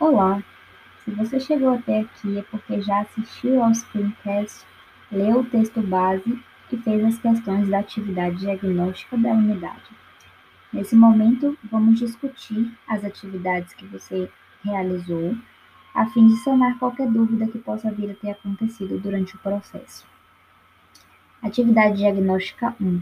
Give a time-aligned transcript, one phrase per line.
[0.00, 0.42] Olá!
[1.04, 4.64] Se você chegou até aqui é porque já assistiu ao screencast,
[5.12, 9.90] leu o texto base e fez as questões da atividade diagnóstica da unidade.
[10.72, 14.28] Nesse momento, vamos discutir as atividades que você
[14.64, 15.36] realizou,
[15.94, 20.06] a fim de sanar qualquer dúvida que possa vir a ter acontecido durante o processo.
[21.42, 23.00] Atividade diagnóstica 1.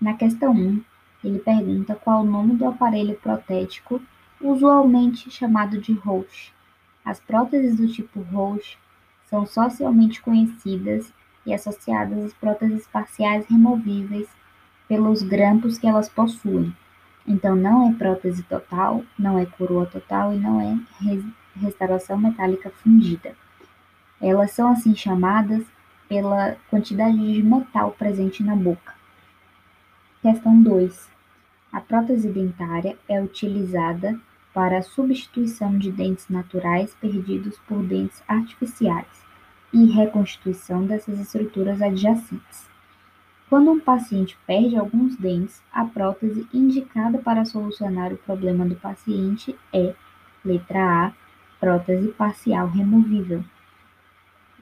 [0.00, 0.82] Na questão 1,
[1.22, 4.00] ele pergunta qual o nome do aparelho protético
[4.42, 6.52] usualmente chamado de Roche.
[7.04, 8.76] As próteses do tipo Roche
[9.24, 11.12] são socialmente conhecidas
[11.46, 14.28] e associadas às próteses parciais removíveis
[14.88, 16.74] pelos grampos que elas possuem.
[17.26, 20.76] Então, não é prótese total, não é coroa total e não é
[21.56, 23.34] restauração metálica fundida.
[24.20, 25.64] Elas são assim chamadas
[26.08, 28.94] pela quantidade de metal presente na boca.
[30.20, 31.10] Questão 2.
[31.72, 34.20] A prótese dentária é utilizada
[34.52, 39.24] para a substituição de dentes naturais perdidos por dentes artificiais
[39.72, 42.70] e reconstituição dessas estruturas adjacentes.
[43.48, 49.54] Quando um paciente perde alguns dentes, a prótese indicada para solucionar o problema do paciente
[49.72, 49.94] é:
[50.44, 51.12] letra A,
[51.60, 53.44] prótese parcial removível.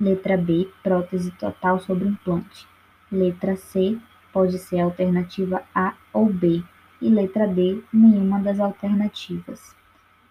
[0.01, 2.67] Letra B, prótese total sobre implante.
[3.13, 3.99] Letra C,
[4.33, 6.63] pode ser a alternativa A ou B.
[7.01, 9.75] E letra D, nenhuma das alternativas.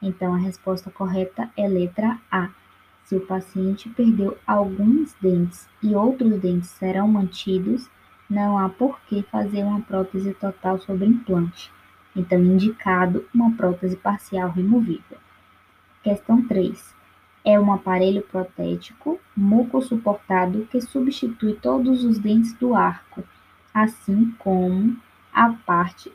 [0.01, 2.49] Então, a resposta correta é letra A.
[3.03, 7.89] Se o paciente perdeu alguns dentes e outros dentes serão mantidos,
[8.29, 11.71] não há por que fazer uma prótese total sobre implante.
[12.15, 15.17] Então, indicado uma prótese parcial removível.
[16.03, 16.95] Questão 3.
[17.43, 23.23] É um aparelho protético muco-suportado que substitui todos os dentes do arco,
[23.73, 24.95] assim como
[25.33, 26.11] a parte,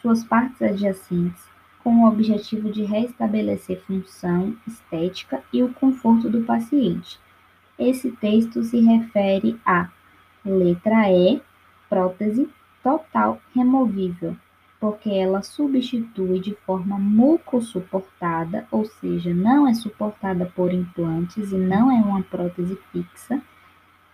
[0.00, 1.55] suas partes adjacentes,
[1.86, 7.16] com o objetivo de restabelecer função estética e o conforto do paciente.
[7.78, 9.88] Esse texto se refere à
[10.44, 11.40] letra E,
[11.88, 12.48] prótese
[12.82, 14.36] total removível,
[14.80, 21.88] porque ela substitui de forma mucosuportada, ou seja, não é suportada por implantes e não
[21.88, 23.40] é uma prótese fixa,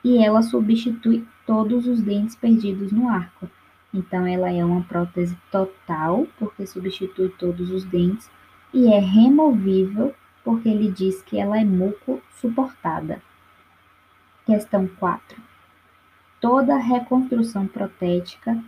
[0.04, 3.48] e ela substitui todos os dentes perdidos no arco.
[3.92, 8.30] Então, ela é uma prótese total, porque substitui todos os dentes,
[8.72, 13.20] e é removível, porque ele diz que ela é muco suportada.
[14.46, 15.40] Questão 4.
[16.40, 18.58] Toda reconstrução protética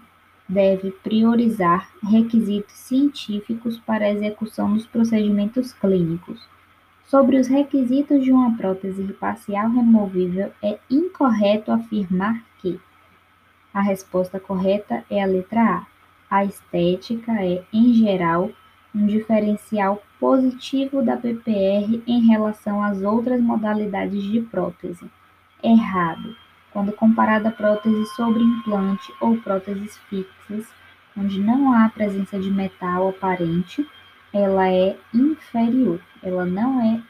[0.48, 6.46] deve priorizar requisitos científicos para a execução dos procedimentos clínicos.
[7.06, 12.80] Sobre os requisitos de uma prótese parcial removível, é incorreto afirmar que
[13.74, 15.86] a resposta correta é a letra A.
[16.30, 18.50] A estética é, em geral,
[18.94, 25.10] um diferencial positivo da PPR em relação às outras modalidades de prótese.
[25.60, 26.36] Errado.
[26.72, 30.66] Quando comparada a prótese sobre implante ou próteses fixas,
[31.16, 33.84] onde não há presença de metal aparente,
[34.32, 36.00] ela é inferior.
[36.22, 37.00] Ela não é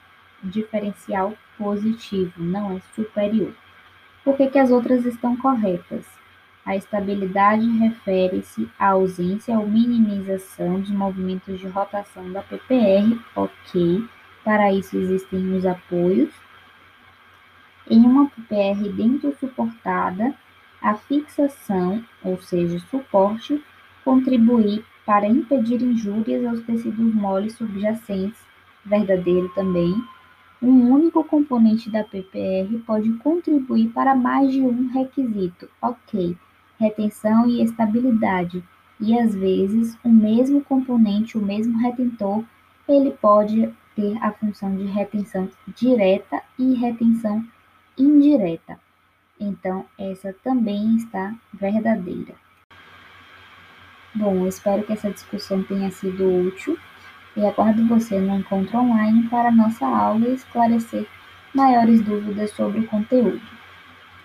[0.42, 3.54] diferencial positivo, não é superior.
[4.24, 6.23] Por que, que as outras estão corretas?
[6.64, 14.02] A estabilidade refere-se à ausência ou minimização dos movimentos de rotação da PPR, ok.
[14.42, 16.32] Para isso existem os apoios.
[17.90, 20.34] Em uma PPR dentro suportada,
[20.80, 23.62] a fixação, ou seja, suporte,
[24.02, 28.40] contribui para impedir injúrias aos tecidos moles subjacentes,
[28.86, 29.94] verdadeiro também.
[30.62, 36.34] Um único componente da PPR pode contribuir para mais de um requisito, ok
[36.78, 38.62] retenção e estabilidade,
[39.00, 42.44] e às vezes o mesmo componente, o mesmo retentor,
[42.88, 47.44] ele pode ter a função de retenção direta e retenção
[47.98, 48.78] indireta.
[49.38, 52.34] Então, essa também está verdadeira.
[54.14, 56.78] Bom, espero que essa discussão tenha sido útil
[57.36, 61.06] e aguardo você no encontro online para nossa aula e esclarecer
[61.52, 63.42] maiores dúvidas sobre o conteúdo.